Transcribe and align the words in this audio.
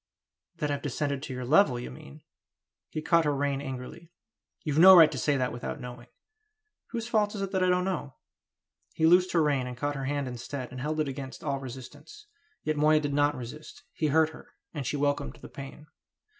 "That 0.55 0.71
I've 0.71 0.81
descended 0.81 1.21
to 1.21 1.33
your 1.33 1.45
level, 1.45 1.79
you 1.79 1.91
mean!" 1.91 2.23
He 2.89 3.03
caught 3.03 3.23
her 3.25 3.35
rein 3.35 3.61
angrily. 3.61 4.09
"You've 4.63 4.79
no 4.79 4.95
right 4.97 5.11
to 5.11 5.17
say 5.19 5.37
that 5.37 5.53
without 5.53 5.79
knowing!" 5.79 6.07
"Whose 6.87 7.07
fault 7.07 7.35
is 7.35 7.43
it 7.43 7.51
that 7.51 7.61
I 7.63 7.69
don't 7.69 7.85
know?" 7.85 8.15
He 8.95 9.05
loosed 9.05 9.33
her 9.33 9.43
rein 9.43 9.67
and 9.67 9.77
caught 9.77 9.93
her 9.93 10.05
hand 10.05 10.27
instead, 10.27 10.71
and 10.71 10.81
held 10.81 10.99
it 11.01 11.07
against 11.07 11.43
all 11.43 11.59
resistance. 11.59 12.25
Yet 12.63 12.77
Moya 12.77 12.99
did 12.99 13.13
not 13.13 13.35
resist. 13.37 13.83
He 13.93 14.07
hurt 14.07 14.29
her, 14.29 14.49
and 14.73 14.87
she 14.87 14.97
welcomed 14.97 15.35
the 15.35 15.49
pain. 15.49 15.85